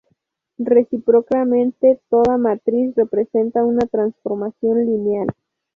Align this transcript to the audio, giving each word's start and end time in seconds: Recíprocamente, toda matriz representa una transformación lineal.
Recíprocamente, 0.57 2.01
toda 2.09 2.39
matriz 2.39 2.95
representa 2.95 3.63
una 3.63 3.85
transformación 3.85 4.83
lineal. 4.87 5.27